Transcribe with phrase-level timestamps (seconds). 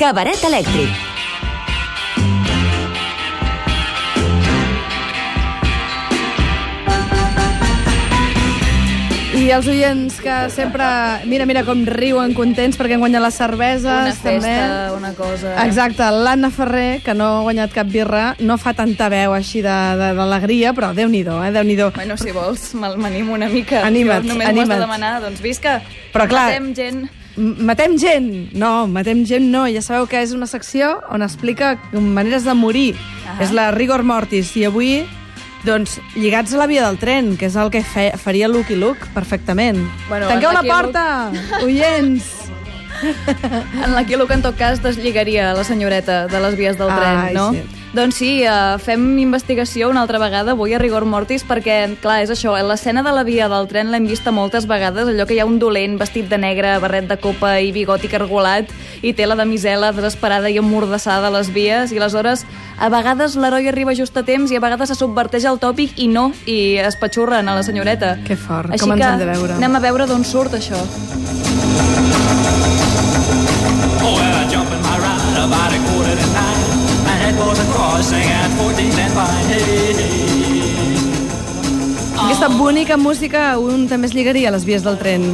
[0.00, 0.90] Cabaret elèctric.
[9.40, 10.84] I els oients que sempre...
[11.30, 13.86] Mira, mira com riuen contents perquè han guanyat les cerveses.
[13.88, 14.96] Una festa, també.
[14.98, 15.52] una cosa...
[15.64, 19.76] Exacte, l'Anna Ferrer, que no ha guanyat cap birra, no fa tanta veu així de-
[20.02, 21.54] de- d'alegria, però déu-n'hi-do, eh?
[21.56, 21.88] déu-n'hi-do.
[21.96, 23.80] Bueno, si vols, m'animo una mica.
[23.86, 24.74] Anima't, Jo només m'ho has anima't.
[24.76, 25.78] de demanar, doncs visca.
[26.12, 27.02] Però clar- Matem gent.
[27.40, 28.50] Matem gent?
[28.52, 29.64] No, matem gent no.
[29.72, 32.92] Ja sabeu que és una secció on explica maneres de morir.
[33.24, 33.38] Ahà.
[33.46, 34.52] És la rigor mortis.
[34.60, 34.92] I avui,
[35.64, 39.08] doncs, lligats a la via del tren, que és el que fe, faria Lucky Luke
[39.16, 39.80] perfectament.
[40.08, 41.06] Bueno, Tanqueu la porta,
[41.64, 42.39] oients!
[43.84, 47.34] En la Luke, en tot cas, deslligaria la senyoreta de les vies del tren, Ai,
[47.34, 47.52] no?
[47.52, 47.62] sí.
[47.90, 52.30] Doncs sí, uh, fem investigació una altra vegada, avui a rigor mortis, perquè, clar, és
[52.30, 55.46] això, l'escena de la via del tren l'hem vista moltes vegades, allò que hi ha
[55.48, 58.70] un dolent vestit de negre, barret de copa i bigot i cargolat,
[59.02, 62.46] i té la damisela desesperada i emmordassada a les vies, i aleshores,
[62.78, 66.06] a vegades l'heroi arriba just a temps i a vegades se subverteix el tòpic i
[66.06, 68.20] no, i es patxurren a la senyoreta.
[68.22, 69.58] Que fort, Així com ens que hem de veure.
[69.58, 70.78] anem a veure d'on surt això.
[74.02, 76.68] Oh, well, I jump in my ride about a quarter to nine.
[77.04, 79.46] My head was a crossing at 14th and Vine.
[79.50, 80.30] Hey, hey.
[82.20, 85.24] Aquesta bonica música un també es lligaria a les vies del tren.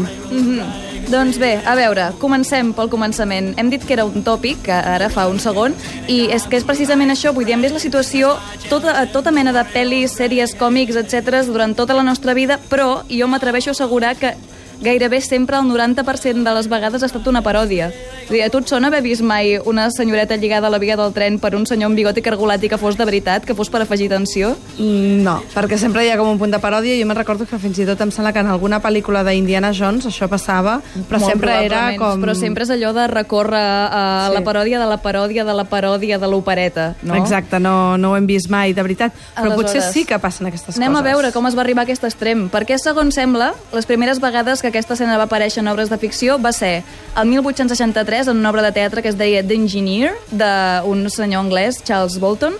[1.07, 3.53] Doncs bé, a veure, comencem pel començament.
[3.61, 5.75] Hem dit que era un tòpic, que ara fa un segon,
[6.11, 8.33] i és que és precisament això, vull dir, hem vist la situació
[8.67, 13.05] tota, a tota mena de pel·lis, sèries, còmics, etc durant tota la nostra vida, però
[13.07, 14.35] jo m'atreveixo a assegurar que
[14.83, 17.91] gairebé sempre el 90% de les vegades ha estat una paròdia.
[18.29, 21.13] Dir, a tu et sona haver vist mai una senyoreta lligada a la via del
[21.15, 23.71] tren per un senyor amb bigot i cargolat i que fos de veritat, que fos
[23.71, 24.57] per afegir tensió?
[24.79, 26.97] Mm, No, perquè sempre hi ha com un punt de paròdia.
[27.01, 30.07] Jo me'n recordo que fins i tot em sembla que en alguna pel·lícula d'Indiana Jones
[30.07, 32.21] això passava, però Molt sempre era com...
[32.23, 34.35] Però sempre és allò de recórrer a Sí.
[34.35, 37.15] la paròdia de la paròdia de la paròdia de l'opereta, no?
[37.17, 39.13] Exacte, no, no ho hem vist mai, de veritat.
[39.37, 41.01] Però Aleshores, potser sí que passen aquestes Anem coses.
[41.07, 44.61] a veure com es va arribar a aquest extrem, perquè, segons sembla, les primeres vegades
[44.67, 46.81] que aquesta escena va aparèixer en obres de ficció va ser
[47.17, 51.79] el 1863 en una obra de teatre que es deia The Engineer, d'un senyor anglès,
[51.87, 52.57] Charles Bolton,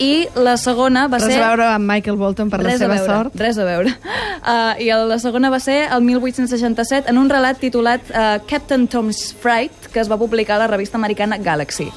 [0.00, 1.40] i la segona va Res ser...
[1.42, 3.36] a veure amb Michael Bolton per la res seva a veure, sort.
[3.38, 3.92] Res a veure.
[4.42, 9.28] Uh, I la segona va ser el 1867 en un relat titulat uh, Captain Tom's
[9.42, 11.90] Fright, que es va publicar a la revista americana Galaxy.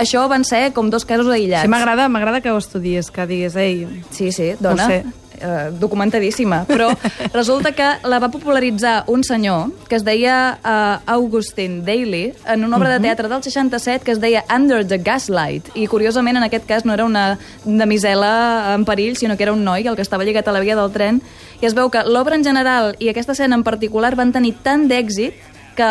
[0.00, 1.66] Això van ser com dos casos aïllats.
[1.66, 1.68] Mhm.
[1.68, 4.84] Sí, m'agrada m'agrada que ho estudies, que diguis, ei, Sí, sí, dona.
[4.84, 5.04] Ho sé.
[5.40, 6.90] Eh, documentadíssima, però
[7.32, 12.76] resulta que la va popularitzar un senyor que es deia uh, Augustin Daly en una
[12.76, 15.70] obra de teatre del 67 que es deia Under the Gaslight.
[15.74, 19.64] I curiosament en aquest cas no era una damisela en perill sinó que era un
[19.64, 21.22] noi el que estava lligat a la via del tren.
[21.60, 24.86] I es veu que l'obra en general i aquesta escena en particular van tenir tant
[24.88, 25.49] d'èxit
[25.80, 25.86] que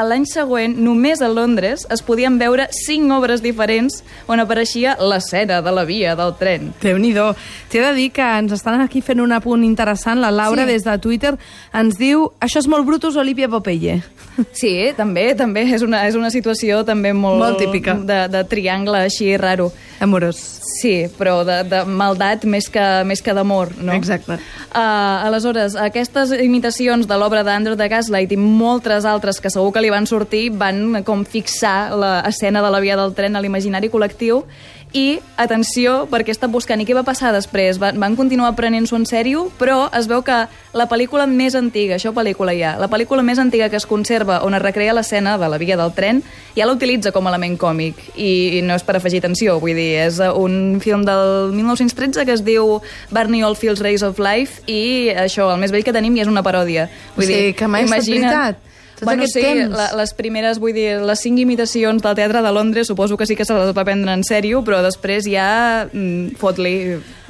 [0.00, 4.00] a l'any següent, només a Londres, es podien veure cinc obres diferents
[4.30, 6.72] on apareixia l'escena de la via del tren.
[6.80, 10.20] déu nhi T'he de dir que ens estan aquí fent un apunt interessant.
[10.20, 10.72] La Laura, Sí.
[10.72, 11.34] des de Twitter,
[11.72, 14.02] ens diu això és molt Brutus Olivia Popeye.
[14.52, 17.94] Sí, també, també és una, és una situació també molt, Molt típica.
[17.94, 19.72] De, de triangle així raro.
[20.00, 20.36] Amorós.
[20.80, 23.92] Sí, però de, de maldat més que, més que d'amor, no?
[23.92, 24.38] Exacte.
[24.74, 29.78] Uh, aleshores, aquestes imitacions de l'obra d'Andrew de Gaslight i moltes altres que segur que
[29.84, 34.42] li van sortir van com fixar l'escena de la via del tren a l'imaginari col·lectiu
[34.94, 38.96] i, atenció, perquè he estat buscant i què va passar després, van, van continuar prenent-s'ho
[39.00, 40.44] en sèrio, però es veu que
[40.74, 44.54] la pel·lícula més antiga, això pel·lícula ja, la pel·lícula més antiga que es conserva on
[44.54, 46.22] es recrea l'escena de la via del tren,
[46.54, 49.74] ja la utilitza com a element còmic i, i no és per afegir tensió, vull
[49.74, 52.78] dir, és un film del 1913 que es diu
[53.10, 56.46] Barney Oldfield's Race of Life i això, el més vell que tenim i és una
[56.46, 56.86] paròdia.
[57.18, 58.62] O sigui, que mai ha estat veritat.
[58.94, 59.74] Tot bueno, sí, temps.
[59.74, 63.34] la, les primeres, vull dir, les cinc imitacions del Teatre de Londres suposo que sí
[63.36, 66.74] que se les va prendre en sèrio, però després ja mm, fot-li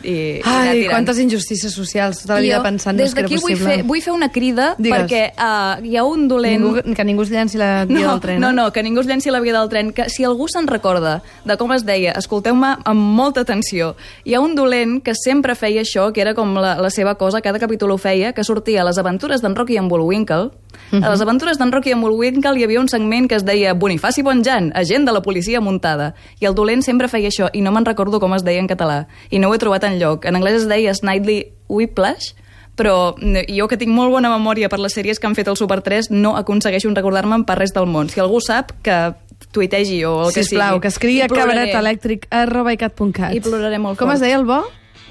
[0.04, 0.91] i, i Ai, tirant.
[0.92, 2.20] quantes injustícies socials.
[2.22, 5.06] Tota la I vida jo, pensant des d'aquí vull fer, vull fer una crida Digues.
[5.06, 6.60] perquè uh, hi ha un dolent...
[6.60, 8.41] Ningú, que ningú es llenci la via no, del tren.
[8.42, 8.58] no, eh?
[8.58, 9.92] no, que ningú es llenci la via del tren.
[9.96, 13.94] Que si algú se'n recorda de com es deia, escolteu-me amb molta atenció.
[14.25, 17.40] Hi ha un dolent que sempre feia això, que era com la, la seva cosa,
[17.40, 20.52] cada capítol ho feia, que sortia a les aventures d'en Rocky i en Bullwinkle.
[20.94, 23.75] A les aventures d'en Rocky i en Bullwinkle hi havia un segment que es deia
[23.75, 26.15] Bonifaci Bonjan, agent de la policia muntada.
[26.41, 29.06] I el dolent sempre feia això, i no me'n recordo com es deia en català.
[29.31, 30.25] I no ho he trobat en lloc.
[30.25, 32.32] En anglès es deia Snidely Whiplash,
[32.76, 35.56] però mm, jo que tinc molt bona memòria per les sèries que han fet el
[35.56, 38.09] Super 3 no aconsegueixo recordar-me'n per res del món.
[38.11, 39.15] Si algú sap, que
[39.55, 40.56] tuitegi o el que sigui.
[40.59, 41.71] Sisplau, que escrigui a I ploraré.
[41.71, 43.35] cabaretelèctric arroba icat.cat.
[43.35, 44.17] I ploraré molt Com fort.
[44.17, 44.62] es deia el bo?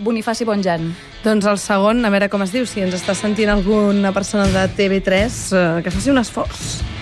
[0.03, 0.91] Bonifaci Bonjan.
[1.23, 4.65] Doncs el segon, a veure com es diu, si ens està sentint alguna persona de
[4.75, 6.92] TV3, eh, que faci un esforç.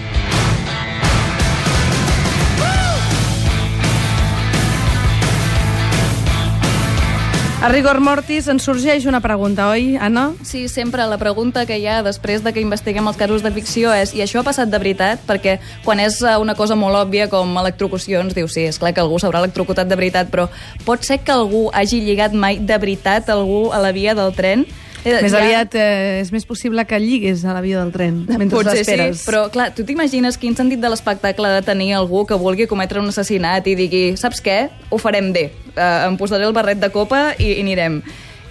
[7.62, 10.31] A rigor mortis ens sorgeix una pregunta, oi, Anna?
[10.42, 13.92] Sí, sempre la pregunta que hi ha després de que investiguem els casos de ficció
[13.94, 15.22] és i això ha passat de veritat?
[15.30, 19.04] Perquè quan és eh, una cosa molt òbvia com electrocucions, dius, sí, és clar que
[19.06, 20.48] algú s'haurà electrocutat de veritat, però
[20.88, 24.66] pot ser que algú hagi lligat mai de veritat algú a la via del tren?
[25.06, 28.19] Eh, Més ja- aviat eh, és més possible que lliguis a la via del tren
[28.42, 29.24] mentre Potser sí, l'esperes.
[29.25, 33.10] però clar, tu t'imagines quin sentit de l'espectacle de tenir algú que vulgui cometre un
[33.10, 34.60] assassinat i digui, saps què?
[34.94, 35.48] Ho farem bé.
[35.71, 38.01] Uh, em posaré el barret de copa i, i anirem.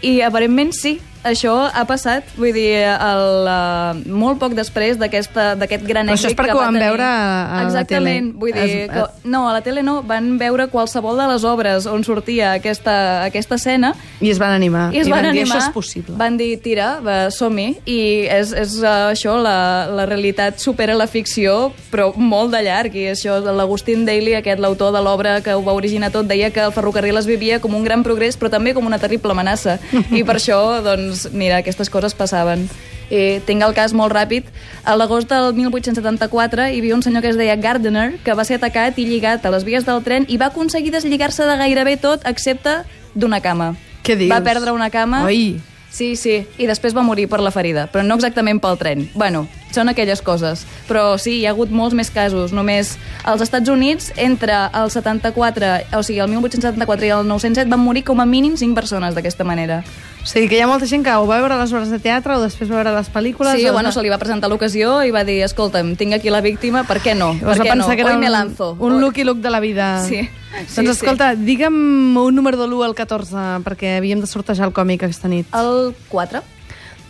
[0.00, 6.08] I aparentment sí, això ha passat, vull dir, el, uh, molt poc després d'aquest gran
[6.08, 8.38] èxit això és perquè ho va van veure a- a la Exactament, tele.
[8.40, 11.86] vull dir, Es- que, no, a la tele no, van veure qualsevol de les obres
[11.86, 14.94] on sortia aquesta, aquesta escena I es van animar.
[14.94, 16.16] i es van, dir, animar, això és possible.
[16.16, 17.00] van dir, tira,
[17.30, 22.62] som-hi, i és, és uh, això, la, la realitat supera la ficció, però molt de
[22.62, 26.50] llarg, i això, l'Agustín Daly, aquest, l'autor de l'obra que ho va originar tot, deia
[26.50, 29.78] que el ferrocarril es vivia com un gran progrés, però també com una terrible amenaça,
[30.10, 32.68] i per això, doncs, mira, aquestes coses passaven.
[33.10, 34.46] I tinc el cas molt ràpid.
[34.86, 38.60] A l'agost del 1874 hi havia un senyor que es deia Gardner, que va ser
[38.60, 42.22] atacat i lligat a les vies del tren i va aconseguir deslligar-se de gairebé tot,
[42.30, 42.82] excepte
[43.14, 43.74] d'una cama.
[44.06, 44.30] Què dius?
[44.30, 45.24] Va perdre una cama.
[45.26, 45.58] Oi.
[45.90, 49.08] Sí, sí, i després va morir per la ferida, però no exactament pel tren.
[49.18, 50.62] Bueno, són aquelles coses.
[50.86, 52.54] Però sí, hi ha hagut molts més casos.
[52.54, 52.94] Només
[53.26, 58.04] als Estats Units, entre el 74, o sigui, el 1874 i el 907, van morir
[58.06, 59.82] com a mínim 5 persones d'aquesta manera.
[60.22, 61.98] O sigui que hi ha molta gent que ho va veure a les obres de
[61.98, 63.56] teatre o després va veure les pel·lícules.
[63.56, 66.42] Sí, o bueno, se li va presentar l'ocasió i va dir, escolta'm, tinc aquí la
[66.44, 67.32] víctima, per què no?
[67.40, 67.88] Per què no?
[67.88, 68.76] que era Hoy me un, lanzo.
[68.78, 70.04] un look i look de la vida.
[70.04, 70.20] Sí.
[70.50, 70.90] Doncs Sí, sí.
[70.90, 75.28] escolta, digue'm un número de l'1 al 14, perquè havíem de sortejar el còmic aquesta
[75.28, 75.46] nit.
[75.56, 76.42] El 4?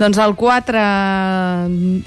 [0.01, 0.81] Doncs el 4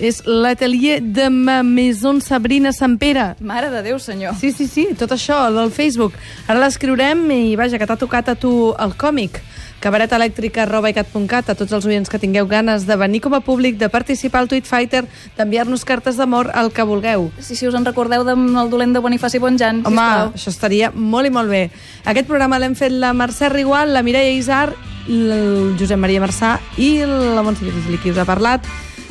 [0.02, 3.34] és l'atelier de ma maison Sabrina Sant Pere.
[3.40, 4.34] Mare de Déu, senyor.
[4.40, 6.16] Sí, sí, sí, tot això, del Facebook.
[6.48, 9.42] Ara l'escriurem i, vaja, que t'ha tocat a tu el còmic.
[9.84, 14.44] cabaretelèctrica.cat a tots els oients que tingueu ganes de venir com a públic, de participar
[14.44, 15.04] al Tweet Fighter,
[15.38, 17.30] d'enviar-nos cartes d'amor, el que vulgueu.
[17.40, 20.32] Si, si us en recordeu del dolent de Bonifaci Bonjan, Home, sisplau.
[20.38, 21.68] això estaria molt i molt bé.
[22.06, 24.72] Aquest programa l'hem fet la Mercè Rigual, la Mireia Isar,
[25.10, 28.64] el Josep Maria Marçà i la Montse Virgili, qui us ha parlat.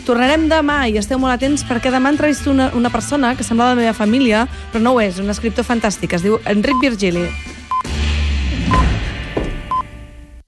[0.07, 3.77] Tornarem demà i esteu molt atents perquè demà entrevisto una, una persona que sembla de
[3.77, 7.29] la meva família, però no ho és, un escriptor fantàstic, es diu Enric Virgili.